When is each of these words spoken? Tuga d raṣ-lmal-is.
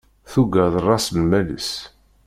Tuga 0.31 0.65
d 0.73 0.75
raṣ-lmal-is. 0.85 1.71